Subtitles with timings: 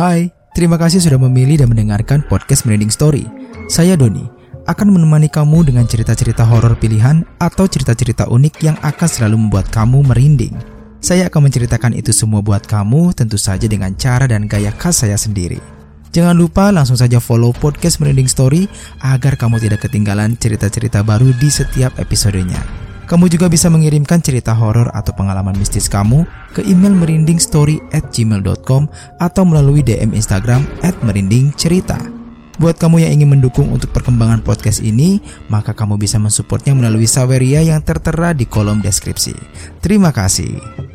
[0.00, 3.28] Hai, terima kasih sudah memilih dan mendengarkan podcast Merinding Story.
[3.68, 4.24] Saya Doni,
[4.64, 10.00] akan menemani kamu dengan cerita-cerita horor pilihan atau cerita-cerita unik yang akan selalu membuat kamu
[10.08, 10.56] merinding.
[11.04, 15.20] Saya akan menceritakan itu semua buat kamu tentu saja dengan cara dan gaya khas saya
[15.20, 15.60] sendiri.
[16.16, 18.72] Jangan lupa langsung saja follow podcast Merinding Story
[19.04, 22.88] agar kamu tidak ketinggalan cerita-cerita baru di setiap episodenya.
[23.10, 26.22] Kamu juga bisa mengirimkan cerita horor atau pengalaman mistis kamu
[26.54, 28.86] ke email merindingstory at gmail.com
[29.18, 31.98] atau melalui DM Instagram at merindingcerita.
[32.62, 35.18] Buat kamu yang ingin mendukung untuk perkembangan podcast ini,
[35.50, 39.34] maka kamu bisa mensupportnya melalui Saweria yang tertera di kolom deskripsi.
[39.82, 40.89] Terima kasih.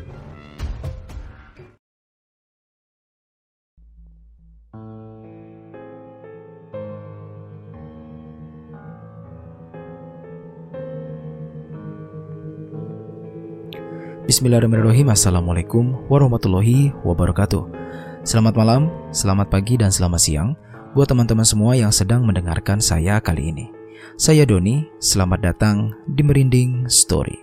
[14.26, 15.14] Bismillahirrahmanirrahim.
[15.14, 17.70] Assalamualaikum warahmatullahi wabarakatuh.
[18.26, 20.50] Selamat malam, selamat pagi, dan selamat siang
[20.98, 23.70] Buat teman-teman semua yang sedang mendengarkan saya kali ini.
[24.18, 27.38] Saya Doni, selamat datang di Merinding Story.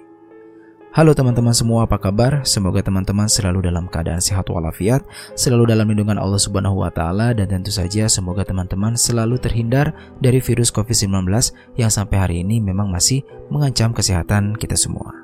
[0.91, 2.43] Halo teman-teman semua, apa kabar?
[2.43, 5.07] Semoga teman-teman selalu dalam keadaan sehat walafiat
[5.39, 10.45] Selalu dalam lindungan Allah subhanahu wa ta'ala Dan tentu saja semoga teman-teman selalu terhindar dari
[10.45, 11.33] virus COVID-19
[11.81, 15.22] Yang sampai hari ini memang masih mengancam kesehatan kita semua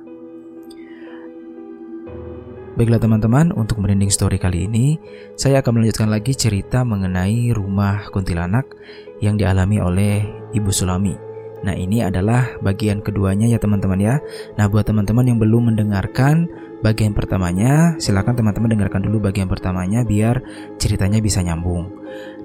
[2.79, 5.03] Baiklah teman-teman, untuk merinding story kali ini,
[5.34, 8.71] saya akan melanjutkan lagi cerita mengenai rumah kuntilanak
[9.19, 10.23] yang dialami oleh
[10.55, 11.19] Ibu Sulami.
[11.67, 14.23] Nah ini adalah bagian keduanya ya teman-teman ya.
[14.55, 16.47] Nah buat teman-teman yang belum mendengarkan
[16.79, 20.43] bagian pertamanya, silakan teman-teman dengarkan dulu bagian pertamanya biar
[20.79, 21.91] ceritanya bisa nyambung.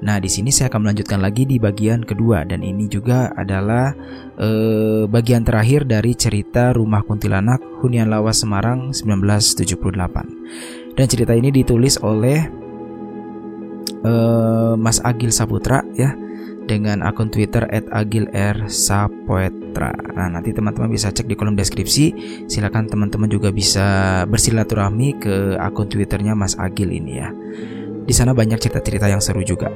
[0.03, 3.94] Nah, di sini saya akan melanjutkan lagi di bagian kedua dan ini juga adalah
[4.36, 10.98] eh, bagian terakhir dari cerita Rumah Kuntilanak Hunian Lawas Semarang 1978.
[10.98, 12.50] Dan cerita ini ditulis oleh
[14.02, 16.23] eh, Mas Agil Saputra ya
[16.64, 19.92] dengan akun Twitter @agilrsapoetra.
[20.15, 22.14] Nah, nanti teman-teman bisa cek di kolom deskripsi.
[22.48, 27.33] Silakan teman-teman juga bisa bersilaturahmi ke akun Twitternya Mas Agil ini ya.
[28.04, 29.71] Di sana banyak cerita-cerita yang seru juga.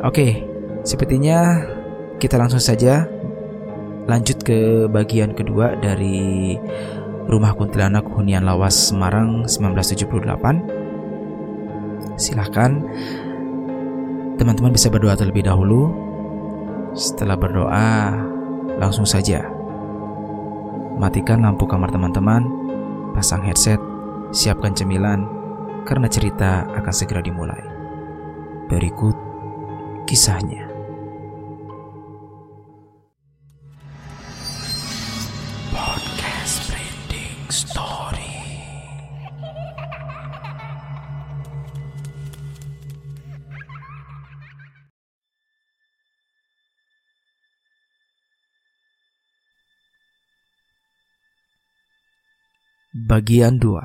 [0.00, 0.46] Oke,
[0.86, 1.66] sepertinya
[2.22, 3.06] kita langsung saja
[4.08, 6.58] lanjut ke bagian kedua dari
[7.30, 12.18] Rumah Kuntilanak Hunian Lawas Semarang 1978.
[12.18, 12.82] Silahkan
[14.40, 15.92] teman-teman bisa berdoa terlebih dahulu.
[16.96, 18.16] Setelah berdoa,
[18.80, 19.44] langsung saja
[20.96, 22.44] matikan lampu kamar teman-teman,
[23.16, 23.80] pasang headset,
[24.32, 25.28] siapkan cemilan,
[25.84, 27.60] karena cerita akan segera dimulai.
[28.68, 29.16] Berikut
[30.04, 30.69] kisahnya.
[53.00, 53.80] Bagian 2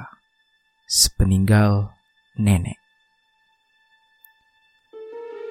[0.92, 1.96] Sepeninggal
[2.36, 2.76] Nenek.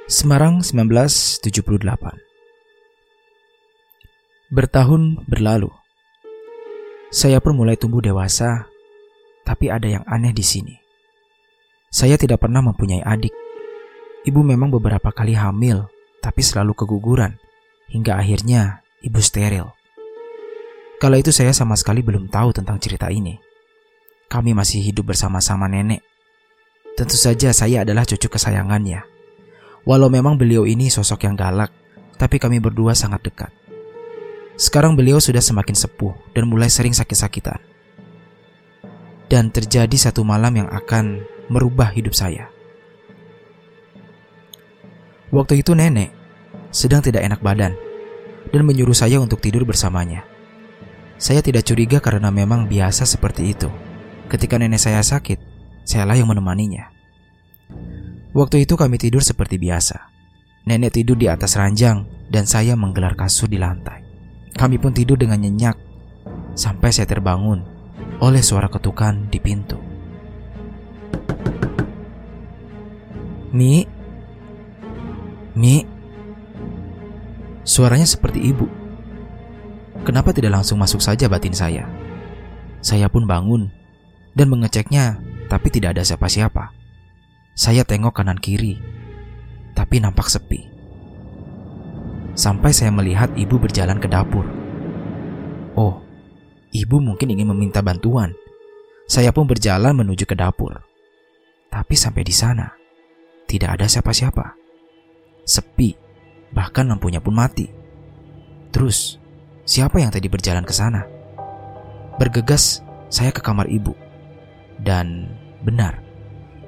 [0.05, 1.65] Semarang 1978
[4.53, 5.73] Bertahun berlalu.
[7.09, 8.69] Saya pun mulai tumbuh dewasa
[9.49, 10.77] Tapi ada yang aneh di sini.
[11.89, 13.33] Saya tidak pernah mempunyai adik.
[14.29, 15.89] Ibu memang beberapa kali hamil
[16.21, 17.41] Tapi selalu keguguran
[17.89, 19.73] Hingga akhirnya ibu steril.
[21.01, 23.54] Kala itu saya sama sekali belum tahu tentang cerita ini.
[24.35, 26.03] Kami masih hidup bersama-sama nenek.
[26.99, 29.07] Tentu saja saya adalah cucu kesayangannya.
[29.87, 31.71] Walau memang beliau ini sosok yang galak,
[32.19, 33.55] tapi kami berdua sangat dekat.
[34.59, 37.63] Sekarang beliau sudah semakin sepuh dan mulai sering sakit-sakitan.
[39.31, 42.51] Dan terjadi satu malam yang akan merubah hidup saya.
[45.31, 46.11] Waktu itu nenek
[46.75, 47.79] sedang tidak enak badan
[48.51, 50.27] dan menyuruh saya untuk tidur bersamanya.
[51.23, 53.94] Saya tidak curiga karena memang biasa seperti itu.
[54.29, 55.39] Ketika nenek saya sakit,
[55.85, 56.89] sayalah yang menemaninya.
[58.35, 60.11] Waktu itu kami tidur seperti biasa.
[60.65, 64.03] Nenek tidur di atas ranjang dan saya menggelar kasur di lantai.
[64.57, 65.77] Kami pun tidur dengan nyenyak
[66.57, 67.63] sampai saya terbangun
[68.19, 69.79] oleh suara ketukan di pintu.
[73.55, 73.87] Mi,
[75.55, 75.87] Mi,
[77.63, 78.67] suaranya seperti ibu.
[80.03, 81.87] Kenapa tidak langsung masuk saja batin saya?
[82.83, 83.71] Saya pun bangun
[84.35, 86.75] dan mengeceknya, tapi tidak ada siapa-siapa.
[87.55, 88.83] Saya tengok kanan kiri,
[89.79, 90.67] tapi nampak sepi.
[92.35, 94.43] Sampai saya melihat ibu berjalan ke dapur.
[95.79, 96.03] Oh,
[96.75, 98.35] ibu mungkin ingin meminta bantuan.
[99.07, 100.83] Saya pun berjalan menuju ke dapur.
[101.71, 102.75] Tapi sampai di sana,
[103.47, 104.59] tidak ada siapa-siapa.
[105.47, 105.95] Sepi,
[106.51, 107.71] bahkan lampunya pun mati.
[108.75, 109.23] Terus,
[109.63, 111.07] siapa yang tadi berjalan ke sana?
[112.19, 113.95] Bergegas, saya ke kamar ibu.
[114.85, 115.33] Dan
[115.65, 116.05] benar,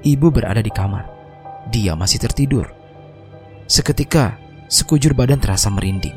[0.00, 1.04] ibu berada di kamar.
[1.68, 2.72] Dia masih tertidur.
[3.68, 4.40] Seketika,
[4.72, 6.16] sekujur badan terasa merinding.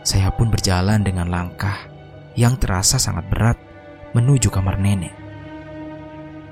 [0.00, 1.90] Saya pun berjalan dengan langkah
[2.38, 3.58] yang terasa sangat berat
[4.16, 5.12] menuju kamar nenek.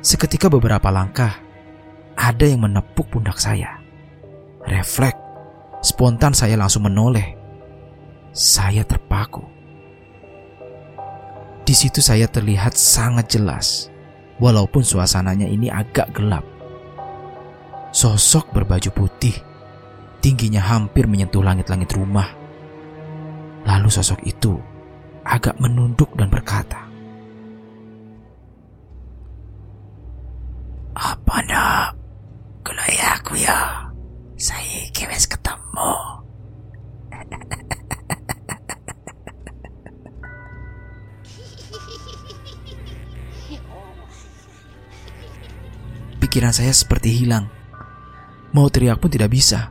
[0.05, 1.41] Seketika beberapa langkah,
[2.13, 3.81] ada yang menepuk pundak saya.
[4.69, 5.17] Refleks,
[5.81, 7.39] spontan saya langsung menoleh.
[8.35, 9.47] Saya terpaku.
[11.65, 13.89] Di situ saya terlihat sangat jelas,
[14.39, 16.43] walaupun suasananya ini agak gelap.
[17.95, 19.35] Sosok berbaju putih,
[20.19, 22.27] tingginya hampir menyentuh langit-langit rumah.
[23.65, 24.59] Lalu sosok itu
[25.25, 26.85] agak menunduk dan berkata,
[30.95, 31.99] Apa nak?
[32.63, 33.91] Kulai aku ya.
[34.39, 36.14] Saya kewes ketemu.
[46.35, 47.47] Pikiran saya seperti hilang.
[48.51, 49.71] Mau teriak pun tidak bisa.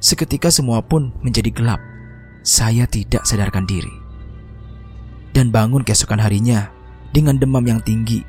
[0.00, 1.76] Seketika semua pun menjadi gelap.
[2.40, 3.92] Saya tidak sadarkan diri.
[5.36, 6.72] Dan bangun keesokan harinya
[7.12, 8.24] dengan demam yang tinggi.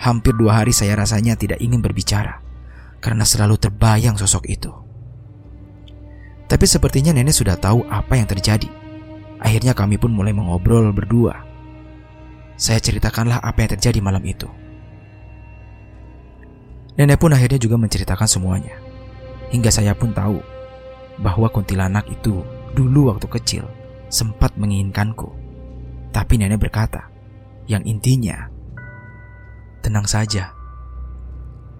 [0.00, 2.40] Hampir dua hari saya rasanya tidak ingin berbicara
[3.04, 4.72] karena selalu terbayang sosok itu.
[6.48, 8.72] Tapi sepertinya nenek sudah tahu apa yang terjadi.
[9.44, 11.36] Akhirnya kami pun mulai mengobrol berdua.
[12.56, 14.48] Saya ceritakanlah apa yang terjadi malam itu.
[16.98, 18.74] Nenek pun akhirnya juga menceritakan semuanya.
[19.54, 20.42] Hingga saya pun tahu
[21.22, 22.42] bahwa kuntilanak itu
[22.74, 23.64] dulu waktu kecil
[24.10, 25.30] sempat menginginkanku.
[26.10, 27.06] Tapi nenek berkata,
[27.70, 28.50] yang intinya,
[29.78, 30.50] tenang saja.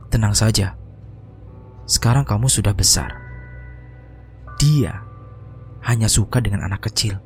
[0.08, 0.78] Tenang saja.
[1.88, 3.18] Sekarang kamu sudah besar.
[4.62, 5.02] Dia
[5.82, 7.18] hanya suka dengan anak kecil.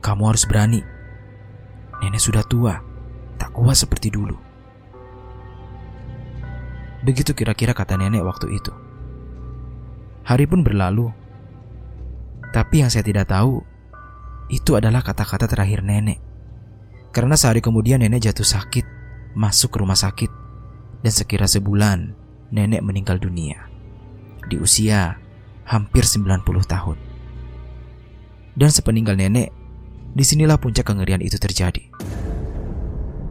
[0.00, 0.80] Kamu harus berani.
[2.00, 2.80] Nenek sudah tua,
[3.36, 4.43] tak kuat seperti dulu.
[7.04, 8.72] Begitu kira-kira kata nenek waktu itu.
[10.24, 11.12] Hari pun berlalu,
[12.56, 13.60] tapi yang saya tidak tahu
[14.48, 16.16] itu adalah kata-kata terakhir nenek.
[17.12, 18.88] Karena sehari kemudian nenek jatuh sakit,
[19.36, 20.32] masuk ke rumah sakit,
[21.04, 22.16] dan sekira sebulan
[22.48, 23.68] nenek meninggal dunia
[24.48, 25.20] di usia
[25.68, 26.96] hampir 90 tahun.
[28.56, 29.52] Dan sepeninggal nenek,
[30.14, 31.84] di sinilah puncak kengerian itu terjadi.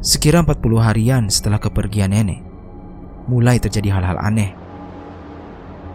[0.04, 2.53] Sekira 40 harian setelah kepergian nenek,
[3.28, 4.52] mulai terjadi hal-hal aneh.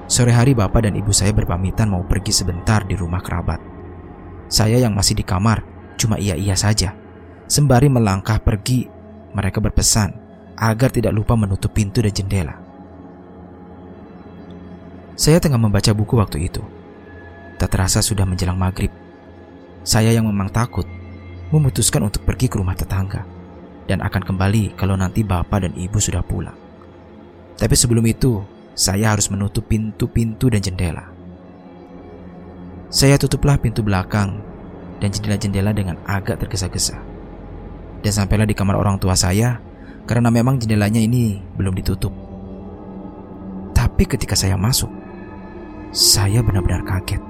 [0.08, 3.60] Sore hari bapak dan ibu saya berpamitan mau pergi sebentar di rumah kerabat.
[4.48, 5.60] Saya yang masih di kamar,
[6.00, 6.96] cuma iya-iya saja.
[7.44, 8.88] Sembari melangkah pergi,
[9.36, 10.16] mereka berpesan
[10.56, 12.56] agar tidak lupa menutup pintu dan jendela.
[15.18, 16.64] Saya tengah membaca buku waktu itu.
[17.60, 18.92] Tak terasa sudah menjelang maghrib.
[19.84, 20.88] Saya yang memang takut,
[21.52, 23.26] memutuskan untuk pergi ke rumah tetangga
[23.88, 26.67] dan akan kembali kalau nanti bapak dan ibu sudah pulang.
[27.58, 28.38] Tapi sebelum itu,
[28.78, 31.10] saya harus menutup pintu-pintu dan jendela.
[32.88, 34.38] Saya tutuplah pintu belakang
[35.02, 36.96] dan jendela-jendela dengan agak tergesa-gesa.
[37.98, 39.58] Dan sampailah di kamar orang tua saya
[40.06, 42.14] karena memang jendelanya ini belum ditutup.
[43.74, 44.88] Tapi ketika saya masuk,
[45.90, 47.20] saya benar-benar kaget.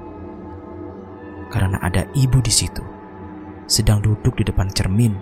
[1.49, 2.85] Karena ada ibu di situ,
[3.65, 5.17] sedang duduk di depan cermin.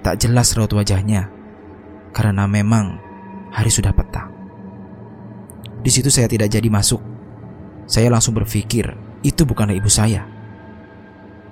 [0.00, 1.28] Tak jelas raut wajahnya,
[2.16, 3.11] karena memang
[3.52, 4.32] hari sudah petang.
[5.84, 6.98] Di situ saya tidak jadi masuk.
[7.84, 8.88] Saya langsung berpikir,
[9.20, 10.24] itu bukanlah ibu saya.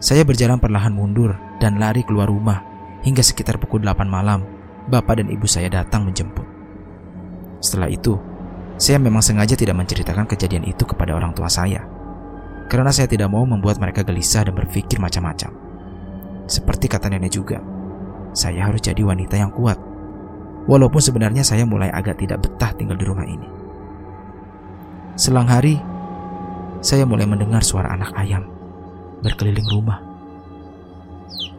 [0.00, 2.64] Saya berjalan perlahan mundur dan lari keluar rumah
[3.04, 4.46] hingga sekitar pukul 8 malam,
[4.88, 6.46] bapak dan ibu saya datang menjemput.
[7.60, 8.16] Setelah itu,
[8.80, 11.84] saya memang sengaja tidak menceritakan kejadian itu kepada orang tua saya.
[12.70, 15.52] Karena saya tidak mau membuat mereka gelisah dan berpikir macam-macam.
[16.46, 17.60] Seperti kata nenek juga,
[18.30, 19.89] saya harus jadi wanita yang kuat.
[20.70, 23.48] Walaupun sebenarnya saya mulai agak tidak betah tinggal di rumah ini.
[25.18, 25.82] Selang hari,
[26.78, 28.46] saya mulai mendengar suara anak ayam
[29.20, 29.98] berkeliling rumah.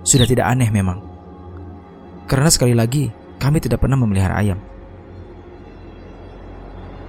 [0.01, 1.03] Sudah tidak aneh memang.
[2.25, 4.57] Karena sekali lagi, kami tidak pernah memelihara ayam.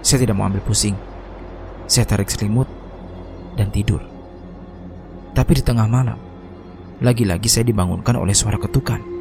[0.03, 0.99] Saya tidak mau ambil pusing.
[1.87, 2.67] Saya tarik selimut
[3.55, 4.03] dan tidur.
[5.33, 6.19] Tapi di tengah malam,
[7.01, 9.12] lagi-lagi saya dibangunkan oleh suara ketukan.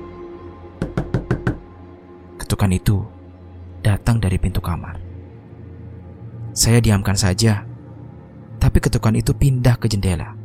[2.62, 3.02] Ketukan itu
[3.82, 4.94] datang dari pintu kamar.
[6.54, 7.66] Saya diamkan saja,
[8.62, 10.38] tapi ketukan itu pindah ke jendela.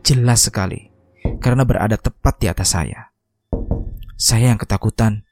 [0.00, 0.88] Jelas sekali,
[1.44, 3.12] karena berada tepat di atas saya.
[4.16, 5.28] Saya yang ketakutan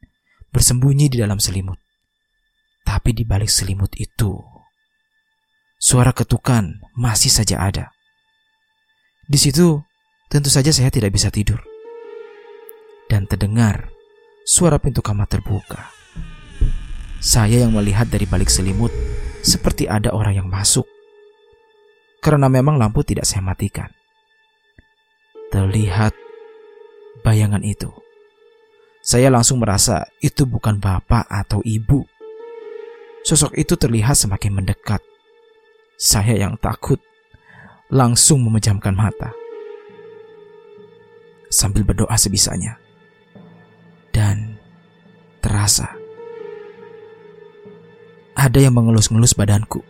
[0.52, 1.80] bersembunyi di dalam selimut.
[2.84, 4.36] Tapi di balik selimut itu,
[5.80, 7.96] suara ketukan masih saja ada.
[9.24, 9.80] Di situ,
[10.28, 11.64] tentu saja saya tidak bisa tidur.
[13.08, 13.95] Dan terdengar
[14.46, 15.90] suara pintu kamar terbuka.
[17.18, 18.94] Saya yang melihat dari balik selimut
[19.42, 20.86] seperti ada orang yang masuk.
[22.22, 23.90] Karena memang lampu tidak saya matikan.
[25.50, 26.14] Terlihat
[27.26, 27.90] bayangan itu.
[29.02, 32.06] Saya langsung merasa itu bukan bapak atau ibu.
[33.26, 35.02] Sosok itu terlihat semakin mendekat.
[35.98, 37.02] Saya yang takut
[37.90, 39.34] langsung memejamkan mata
[41.50, 42.85] sambil berdoa sebisanya.
[44.16, 44.56] Dan
[45.44, 46.06] terasa
[48.36, 49.80] ada yang mengelus-ngelus badanku.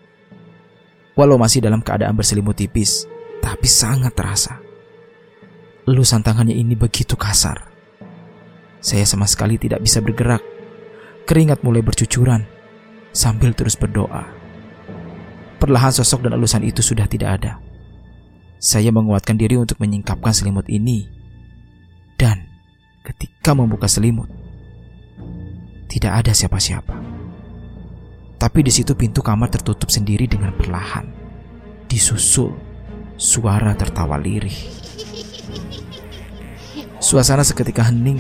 [1.19, 3.05] Walau masih dalam keadaan berselimut tipis,
[3.43, 4.63] tapi sangat terasa.
[5.87, 7.67] Elusan tangannya ini begitu kasar.
[8.79, 10.43] Saya sama sekali tidak bisa bergerak.
[11.27, 12.47] Keringat mulai bercucuran
[13.11, 14.31] sambil terus berdoa.
[15.59, 17.53] Perlahan sosok dan elusan itu sudah tidak ada.
[18.63, 21.11] Saya menguatkan diri untuk menyingkapkan selimut ini.
[22.15, 22.46] Dan
[23.07, 24.27] ketika membuka selimut,
[25.87, 26.99] tidak ada siapa-siapa.
[28.37, 31.09] Tapi di situ pintu kamar tertutup sendiri dengan perlahan.
[31.87, 32.53] Disusul
[33.15, 34.59] suara tertawa lirih.
[36.99, 38.19] Suasana seketika hening.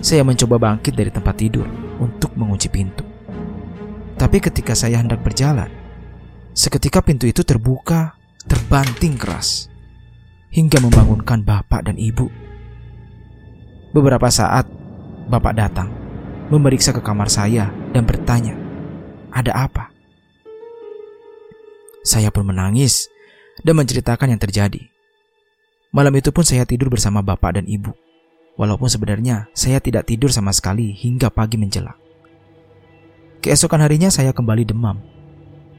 [0.00, 1.66] Saya mencoba bangkit dari tempat tidur
[1.98, 3.02] untuk mengunci pintu.
[4.16, 5.68] Tapi ketika saya hendak berjalan,
[6.54, 8.14] seketika pintu itu terbuka,
[8.46, 9.68] terbanting keras,
[10.54, 12.45] hingga membangunkan bapak dan ibu.
[13.96, 14.68] Beberapa saat,
[15.24, 15.88] bapak datang,
[16.52, 18.52] memeriksa ke kamar saya dan bertanya,
[19.32, 19.88] ada apa?
[22.04, 23.08] Saya pun menangis
[23.64, 24.92] dan menceritakan yang terjadi.
[25.96, 27.96] Malam itu pun saya tidur bersama bapak dan ibu.
[28.60, 31.96] Walaupun sebenarnya saya tidak tidur sama sekali hingga pagi menjelang.
[33.40, 35.00] Keesokan harinya saya kembali demam.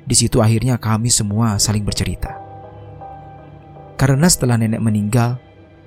[0.09, 2.33] Di situ akhirnya kami semua saling bercerita.
[3.93, 5.37] Karena setelah nenek meninggal,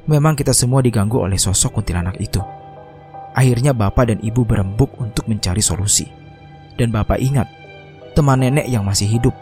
[0.09, 2.41] memang kita semua diganggu oleh sosok kuntilanak itu.
[3.37, 6.09] Akhirnya bapak dan ibu berembuk untuk mencari solusi.
[6.77, 7.47] Dan bapak ingat
[8.17, 9.37] teman nenek yang masih hidup,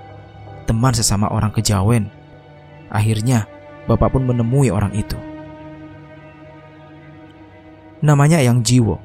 [0.67, 2.11] teman sesama orang kejawen.
[2.91, 3.47] Akhirnya,
[3.87, 5.17] bapak pun menemui orang itu.
[7.99, 8.97] Namanya Yang Jiwo.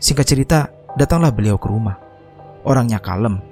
[0.00, 0.58] Singkat cerita,
[0.94, 1.98] datanglah beliau ke rumah.
[2.64, 3.42] Orangnya kalem,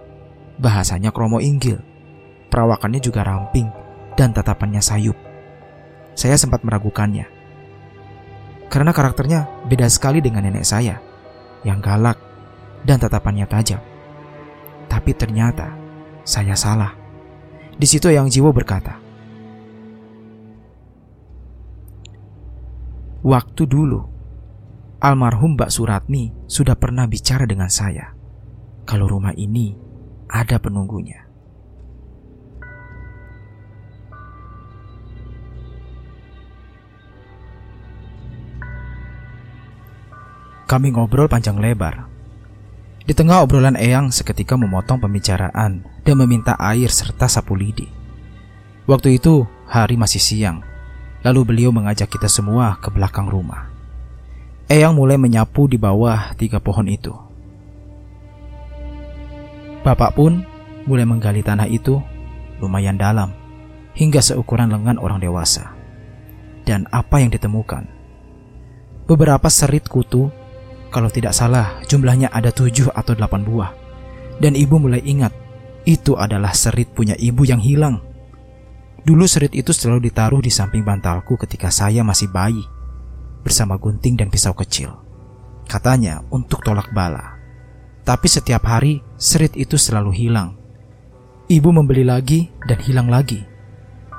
[0.60, 1.80] bahasanya kromo inggil,
[2.48, 3.68] perawakannya juga ramping,
[4.16, 5.27] dan tatapannya sayup.
[6.18, 7.30] Saya sempat meragukannya.
[8.66, 10.98] Karena karakternya beda sekali dengan nenek saya,
[11.62, 12.18] yang galak
[12.82, 13.78] dan tatapannya tajam.
[14.90, 15.78] Tapi ternyata
[16.26, 16.90] saya salah.
[17.78, 18.98] Di situ yang jiwa berkata,
[23.22, 24.02] Waktu dulu,
[24.98, 28.10] almarhum Mbak Suratmi sudah pernah bicara dengan saya
[28.82, 29.78] kalau rumah ini
[30.26, 31.27] ada penunggunya.
[40.68, 42.08] Kami ngobrol panjang lebar
[43.08, 47.88] di tengah obrolan Eyang seketika memotong pembicaraan dan meminta air serta sapu lidi.
[48.84, 50.60] Waktu itu hari masih siang,
[51.24, 53.72] lalu beliau mengajak kita semua ke belakang rumah.
[54.68, 57.16] Eyang mulai menyapu di bawah tiga pohon itu.
[59.80, 60.44] Bapak pun
[60.84, 61.96] mulai menggali tanah itu
[62.60, 63.32] lumayan dalam,
[63.96, 65.72] hingga seukuran lengan orang dewasa.
[66.68, 67.88] Dan apa yang ditemukan?
[69.08, 70.28] Beberapa serit kutu
[70.88, 73.70] kalau tidak salah, jumlahnya ada tujuh atau delapan buah.
[74.40, 75.34] Dan ibu mulai ingat,
[75.84, 78.00] itu adalah serit punya ibu yang hilang.
[79.04, 82.64] Dulu serit itu selalu ditaruh di samping bantalku ketika saya masih bayi,
[83.44, 84.96] bersama gunting dan pisau kecil.
[85.68, 87.36] Katanya untuk tolak bala.
[88.04, 90.56] Tapi setiap hari, serit itu selalu hilang.
[91.48, 93.44] Ibu membeli lagi dan hilang lagi.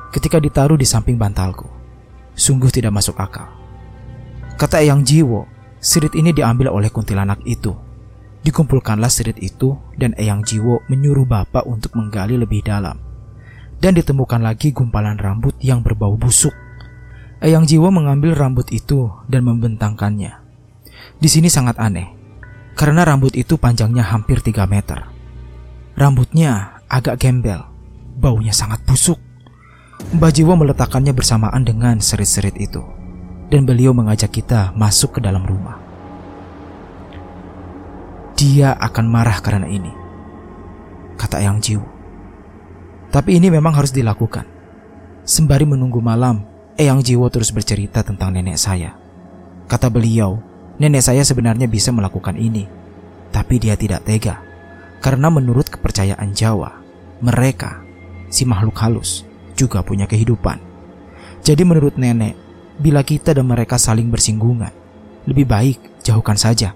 [0.09, 1.65] Ketika ditaruh di samping bantalku,
[2.37, 3.49] sungguh tidak masuk akal.
[4.57, 5.45] Kata Eyang Jiwo,
[5.79, 7.71] Sirit ini diambil oleh kuntilanak itu.
[8.43, 12.99] Dikumpulkanlah sirit itu dan Eyang Jiwo menyuruh bapak untuk menggali lebih dalam.
[13.79, 16.51] Dan ditemukan lagi gumpalan rambut yang berbau busuk.
[17.39, 20.35] Eyang Jiwo mengambil rambut itu dan membentangkannya.
[21.15, 22.11] Di sini sangat aneh,
[22.75, 25.07] karena rambut itu panjangnya hampir 3 meter.
[25.95, 27.63] Rambutnya agak gembel,
[28.19, 29.19] baunya sangat busuk.
[30.11, 32.98] Mbah Jiwo meletakkannya bersamaan dengan serit-serit itu
[33.49, 35.81] dan beliau mengajak kita masuk ke dalam rumah.
[38.37, 39.91] Dia akan marah karena ini,
[41.19, 41.87] kata Yang Jiwo.
[43.09, 44.45] Tapi ini memang harus dilakukan.
[45.25, 46.45] Sembari menunggu malam,
[46.79, 48.95] Eyang Jiwo terus bercerita tentang nenek saya.
[49.67, 50.39] Kata beliau,
[50.79, 52.69] nenek saya sebenarnya bisa melakukan ini,
[53.29, 54.41] tapi dia tidak tega
[54.99, 56.79] Karena menurut kepercayaan Jawa,
[57.23, 57.83] mereka,
[58.27, 59.23] si makhluk halus,
[59.55, 60.59] juga punya kehidupan.
[61.39, 62.35] Jadi menurut nenek,
[62.79, 64.71] bila kita dan mereka saling bersinggungan,
[65.27, 66.71] lebih baik jauhkan saja.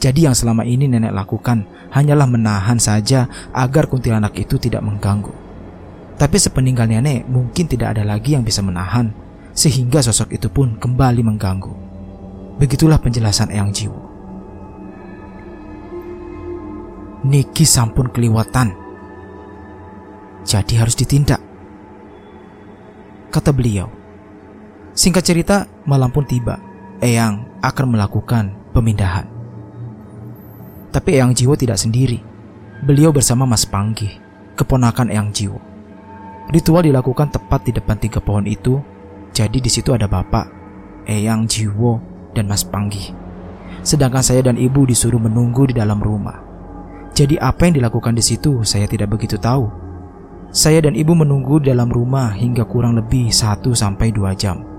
[0.00, 5.32] Jadi yang selama ini nenek lakukan hanyalah menahan saja agar kuntilanak itu tidak mengganggu.
[6.16, 9.12] Tapi sepeninggal nenek mungkin tidak ada lagi yang bisa menahan
[9.54, 11.72] sehingga sosok itu pun kembali mengganggu.
[12.58, 14.00] Begitulah penjelasan Eyang Jiwo.
[17.24, 18.76] Niki sampun keliwatan.
[20.44, 21.40] Jadi harus ditindak.
[23.32, 24.03] Kata beliau.
[24.94, 25.56] Singkat cerita,
[25.90, 26.62] malam pun tiba.
[27.02, 29.26] Eyang akan melakukan pemindahan.
[30.94, 32.22] Tapi Eyang Jiwo tidak sendiri.
[32.86, 34.06] Beliau bersama Mas Panggi,
[34.54, 35.58] keponakan Eyang Jiwo.
[36.54, 38.78] Ritual dilakukan tepat di depan tiga pohon itu.
[39.34, 40.46] Jadi di situ ada Bapak,
[41.10, 41.98] Eyang Jiwo,
[42.30, 43.10] dan Mas Panggi.
[43.82, 46.38] Sedangkan saya dan ibu disuruh menunggu di dalam rumah.
[47.14, 49.66] Jadi apa yang dilakukan di situ saya tidak begitu tahu.
[50.54, 54.73] Saya dan ibu menunggu di dalam rumah hingga kurang lebih 1 sampai 2 jam.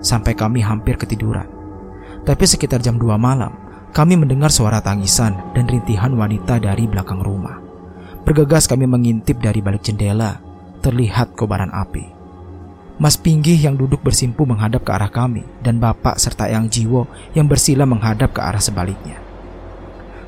[0.00, 1.46] Sampai kami hampir ketiduran.
[2.24, 3.52] Tapi sekitar jam 2 malam,
[3.92, 7.60] kami mendengar suara tangisan dan rintihan wanita dari belakang rumah.
[8.24, 10.40] Bergegas kami mengintip dari balik jendela,
[10.84, 12.20] terlihat kobaran api.
[13.00, 17.48] Mas Pinggih yang duduk bersimpu menghadap ke arah kami dan Bapak serta Yang Jiwo yang
[17.48, 19.16] bersila menghadap ke arah sebaliknya.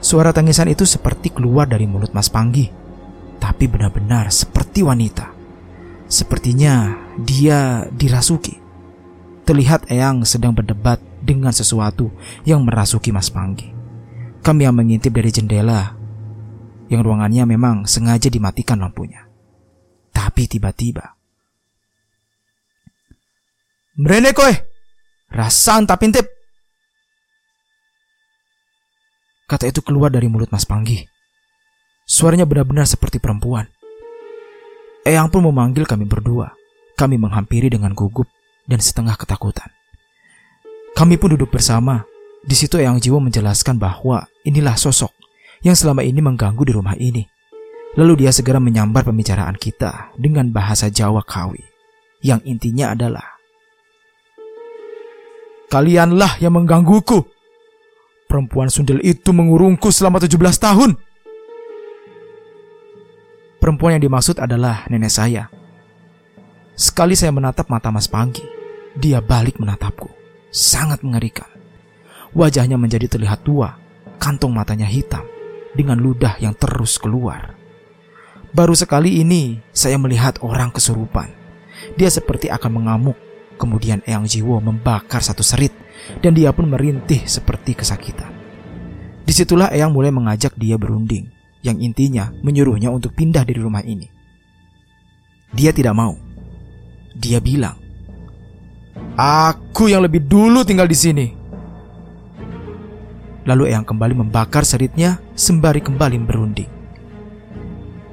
[0.00, 2.73] Suara tangisan itu seperti keluar dari mulut Mas Panggi,
[3.37, 5.29] tapi benar-benar seperti wanita.
[6.09, 8.62] Sepertinya dia dirasuki.
[9.42, 12.14] Terlihat Eyang sedang berdebat dengan sesuatu
[12.46, 13.75] yang merasuki Mas Panggi.
[14.42, 15.99] Kami yang mengintip dari jendela,
[16.87, 19.26] yang ruangannya memang sengaja dimatikan lampunya.
[20.14, 21.18] Tapi tiba-tiba,
[23.99, 24.49] Mrene kowe,
[25.28, 26.26] rasan tak pintip.
[29.44, 31.04] Kata itu keluar dari mulut Mas Panggi.
[32.08, 33.68] Suaranya benar-benar seperti perempuan.
[35.04, 36.57] Eyang pun memanggil kami berdua.
[36.96, 38.31] Kami menghampiri dengan gugup
[38.72, 39.68] dan setengah ketakutan.
[40.96, 42.08] Kami pun duduk bersama.
[42.42, 45.12] Di situ Eyang Jiwo menjelaskan bahwa inilah sosok
[45.62, 47.28] yang selama ini mengganggu di rumah ini.
[47.94, 51.61] Lalu dia segera menyambar pembicaraan kita dengan bahasa Jawa Kawi.
[52.24, 53.38] Yang intinya adalah
[55.72, 57.24] Kalianlah yang menggangguku.
[58.28, 61.00] Perempuan sundel itu mengurungku selama 17 tahun.
[63.56, 65.48] Perempuan yang dimaksud adalah nenek saya.
[66.76, 68.44] Sekali saya menatap mata Mas Panggi,
[68.96, 70.11] dia balik menatapku.
[70.52, 71.48] Sangat mengerikan.
[72.37, 73.76] Wajahnya menjadi terlihat tua,
[74.20, 75.24] kantong matanya hitam,
[75.72, 77.57] dengan ludah yang terus keluar.
[78.52, 81.33] Baru sekali ini saya melihat orang kesurupan.
[81.96, 83.16] Dia seperti akan mengamuk.
[83.57, 85.72] Kemudian Eyang Jiwo membakar satu serit
[86.20, 88.28] dan dia pun merintih seperti kesakitan.
[89.22, 91.31] Di situlah Eyang mulai mengajak dia berunding,
[91.62, 94.11] yang intinya menyuruhnya untuk pindah dari rumah ini.
[95.55, 96.16] Dia tidak mau.
[97.12, 97.78] Dia bilang,
[99.16, 101.27] Aku yang lebih dulu tinggal di sini.
[103.42, 106.70] Lalu Eyang kembali membakar seritnya sembari kembali berunding.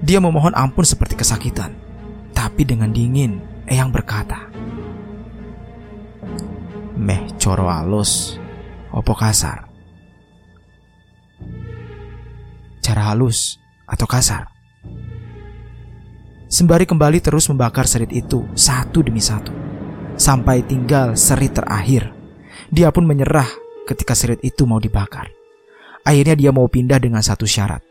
[0.02, 1.76] Dia memohon ampun seperti kesakitan.
[2.34, 4.50] Tapi dengan dingin, Eyang berkata,
[7.00, 8.36] meh coro halus
[8.92, 9.72] opo kasar
[12.84, 13.56] cara halus
[13.88, 14.52] atau kasar
[16.52, 19.69] sembari kembali terus membakar serit itu satu demi satu
[20.20, 22.12] sampai tinggal serit terakhir.
[22.70, 23.48] Dia pun menyerah
[23.88, 25.32] ketika serit itu mau dibakar.
[26.04, 27.82] Akhirnya dia mau pindah dengan satu syarat.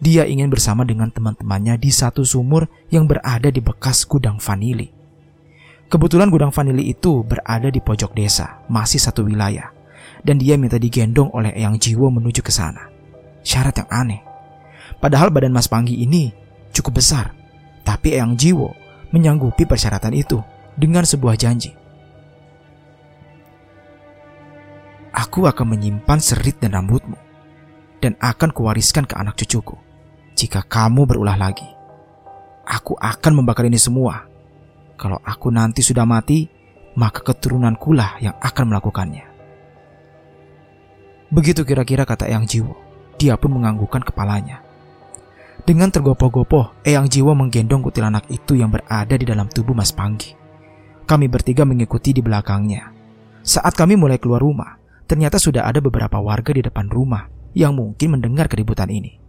[0.00, 4.90] Dia ingin bersama dengan teman-temannya di satu sumur yang berada di bekas gudang vanili.
[5.86, 9.70] Kebetulan gudang vanili itu berada di pojok desa, masih satu wilayah,
[10.26, 12.90] dan dia minta digendong oleh Eyang Jiwo menuju ke sana.
[13.46, 14.20] Syarat yang aneh.
[14.98, 16.34] Padahal badan Mas Panggi ini
[16.74, 17.30] cukup besar,
[17.86, 18.74] tapi Eyang Jiwo
[19.14, 20.42] menyanggupi persyaratan itu
[20.74, 21.72] dengan sebuah janji.
[25.14, 27.18] Aku akan menyimpan serit dan rambutmu,
[28.02, 29.78] dan akan kuwariskan ke anak cucuku.
[30.34, 31.66] Jika kamu berulah lagi,
[32.66, 34.34] aku akan membakar ini semua
[34.94, 36.46] kalau aku nanti sudah mati,
[36.94, 39.26] maka keturunanku lah yang akan melakukannya.
[41.34, 42.78] Begitu kira-kira kata Eyang Jiwo.
[43.18, 44.62] Dia pun menganggukkan kepalanya.
[45.66, 50.43] Dengan tergopoh-gopoh, Eyang Jiwo menggendong kutilanak itu yang berada di dalam tubuh Mas Panggi.
[51.04, 52.92] Kami bertiga mengikuti di belakangnya.
[53.44, 58.16] Saat kami mulai keluar rumah, ternyata sudah ada beberapa warga di depan rumah yang mungkin
[58.16, 59.20] mendengar keributan ini.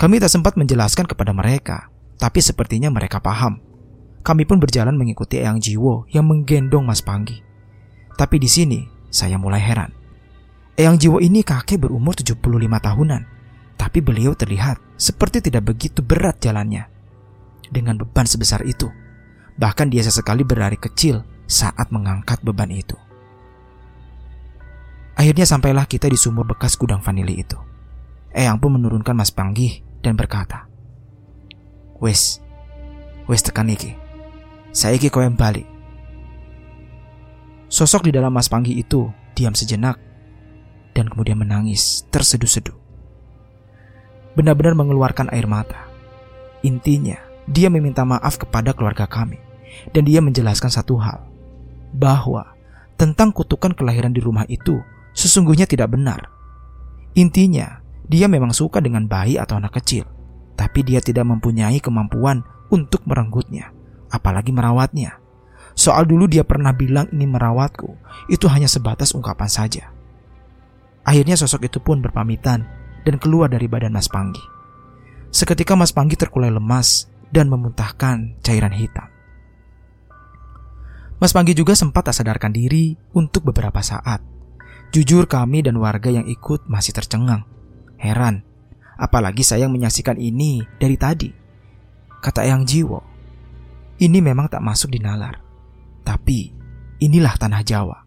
[0.00, 3.68] Kami tak sempat menjelaskan kepada mereka, tapi sepertinya mereka paham
[4.28, 7.40] kami pun berjalan mengikuti Eyang Jiwo yang menggendong Mas Panggi.
[8.12, 9.88] Tapi di sini saya mulai heran.
[10.76, 13.22] Eyang Jiwo ini kakek berumur 75 tahunan.
[13.80, 16.92] Tapi beliau terlihat seperti tidak begitu berat jalannya.
[17.72, 18.92] Dengan beban sebesar itu.
[19.58, 22.94] Bahkan dia sesekali berlari kecil saat mengangkat beban itu.
[25.18, 27.58] Akhirnya sampailah kita di sumur bekas gudang vanili itu.
[28.30, 30.70] Eyang pun menurunkan Mas Panggih dan berkata,
[31.98, 32.38] Wes,
[33.26, 33.98] wes tekan iki.
[34.70, 35.66] Saya iki kau yang balik.
[37.66, 39.98] Sosok di dalam Mas Panggih itu diam sejenak
[40.94, 42.78] dan kemudian menangis terseduh-seduh.
[44.38, 45.90] Benar-benar mengeluarkan air mata.
[46.62, 47.18] Intinya,
[47.50, 49.47] dia meminta maaf kepada keluarga kami
[49.92, 51.24] dan dia menjelaskan satu hal,
[51.94, 52.56] bahwa
[52.98, 54.80] tentang kutukan kelahiran di rumah itu
[55.14, 56.30] sesungguhnya tidak benar.
[57.18, 60.06] Intinya, dia memang suka dengan bayi atau anak kecil,
[60.54, 63.70] tapi dia tidak mempunyai kemampuan untuk merenggutnya,
[64.10, 65.20] apalagi merawatnya.
[65.78, 67.94] Soal dulu dia pernah bilang ingin merawatku,
[68.26, 69.94] itu hanya sebatas ungkapan saja.
[71.06, 72.66] Akhirnya sosok itu pun berpamitan
[73.06, 74.42] dan keluar dari badan Mas Panggi.
[75.30, 79.17] Seketika Mas Panggi terkulai lemas dan memuntahkan cairan hitam.
[81.18, 84.22] Mas Panggi juga sempat tak sadarkan diri untuk beberapa saat.
[84.94, 87.42] Jujur kami dan warga yang ikut masih tercengang.
[87.98, 88.46] Heran,
[88.94, 91.30] apalagi saya yang menyaksikan ini dari tadi.
[92.22, 93.00] Kata Yang Jiwo,
[93.98, 95.42] ini memang tak masuk di nalar.
[96.06, 96.54] Tapi
[97.02, 97.98] inilah tanah Jawa.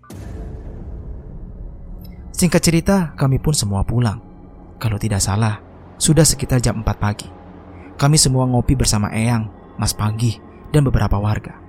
[2.32, 4.18] Singkat cerita, kami pun semua pulang.
[4.82, 5.62] Kalau tidak salah,
[6.02, 7.30] sudah sekitar jam 4 pagi.
[8.00, 9.46] Kami semua ngopi bersama Eyang,
[9.78, 10.42] Mas Panggi,
[10.74, 11.61] dan beberapa warga.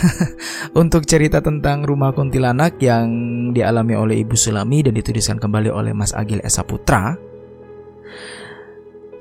[0.82, 3.08] untuk cerita tentang rumah kuntilanak yang
[3.52, 7.14] dialami oleh Ibu Sulami dan dituliskan kembali oleh Mas Agil Esa Putra.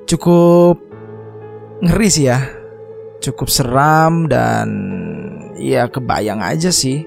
[0.06, 0.92] Cukup
[1.82, 2.62] ngeri sih ya
[3.22, 4.68] cukup seram dan
[5.58, 7.06] ya kebayang aja sih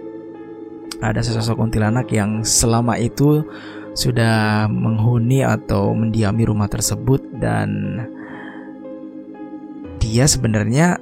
[1.02, 3.42] ada sesosok kuntilanak yang selama itu
[3.94, 7.98] sudah menghuni atau mendiami rumah tersebut dan
[10.02, 10.98] dia sebenarnya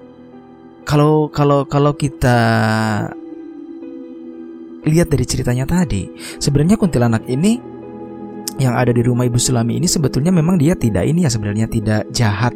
[0.83, 2.38] kalau kalau kalau kita
[4.83, 6.11] lihat dari ceritanya tadi
[6.42, 7.73] sebenarnya kuntilanak ini
[8.61, 12.09] yang ada di rumah Ibu Sulami ini sebetulnya memang dia tidak ini ya sebenarnya tidak
[12.12, 12.53] jahat.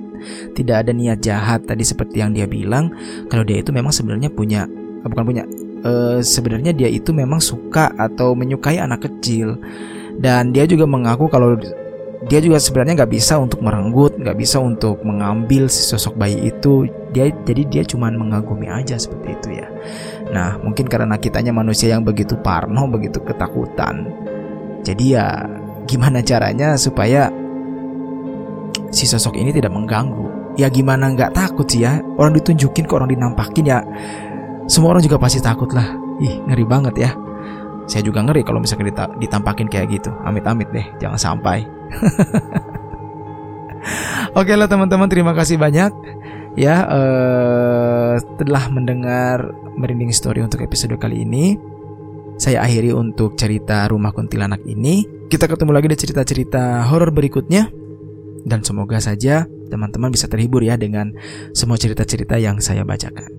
[0.53, 2.93] Tidak ada niat jahat tadi seperti yang dia bilang.
[3.31, 5.45] Kalau dia itu memang sebenarnya punya eh, bukan punya
[5.87, 9.57] uh, sebenarnya dia itu memang suka atau menyukai anak kecil.
[10.17, 11.57] Dan dia juga mengaku kalau
[12.25, 16.89] dia juga sebenarnya nggak bisa untuk merenggut nggak bisa untuk mengambil si sosok bayi itu.
[17.13, 19.69] Dia jadi dia cuma mengagumi aja seperti itu ya.
[20.33, 24.09] Nah mungkin karena kitanya manusia yang begitu parno begitu ketakutan.
[24.81, 25.45] Jadi ya
[25.85, 27.29] gimana caranya supaya
[28.89, 30.57] si sosok ini tidak mengganggu.
[30.57, 32.01] Ya gimana nggak takut sih ya?
[32.17, 33.85] Orang ditunjukin ke orang dinampakin ya.
[34.67, 35.95] Semua orang juga pasti takut lah.
[36.17, 37.13] Ih ngeri banget ya
[37.87, 40.11] Saya juga ngeri kalau misalnya ditampakin kayak gitu.
[40.27, 41.63] Amit-amit deh jangan sampai.
[44.39, 45.95] Oke lah teman-teman terima kasih banyak.
[46.59, 51.55] Ya uh, telah mendengar merinding story untuk episode kali ini.
[52.37, 55.07] Saya akhiri untuk cerita rumah kuntilanak ini.
[55.31, 57.71] Kita ketemu lagi di cerita-cerita horor berikutnya.
[58.47, 61.15] Dan semoga saja teman-teman bisa terhibur ya dengan
[61.55, 63.31] semua cerita-cerita yang saya bacakan.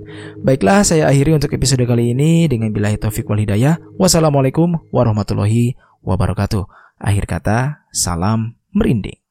[0.42, 3.78] Baiklah, saya akhiri untuk episode kali ini dengan bilahi taufik wal hidayah.
[4.00, 6.66] Wassalamualaikum warahmatullahi wabarakatuh.
[6.98, 9.27] Akhir kata, salam merinding.